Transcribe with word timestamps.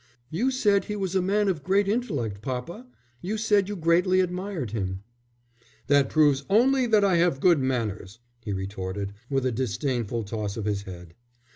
"You 0.31 0.49
said 0.49 0.85
he 0.85 0.95
was 0.95 1.13
a 1.13 1.21
man 1.21 1.47
of 1.47 1.61
great 1.63 1.87
intellect, 1.87 2.41
papa. 2.41 2.87
You 3.21 3.37
said 3.37 3.69
you 3.69 3.75
greatly 3.75 4.19
admired 4.19 4.71
him." 4.71 5.03
"That 5.85 6.09
proves 6.09 6.43
only 6.49 6.87
that 6.87 7.03
I 7.03 7.17
have 7.17 7.39
good 7.39 7.59
manners," 7.59 8.17
he 8.43 8.51
retorted, 8.51 9.13
with 9.29 9.45
a 9.45 9.51
disdainful 9.51 10.23
toss 10.23 10.57
of 10.57 10.65
his 10.65 10.81
head. 10.81 11.13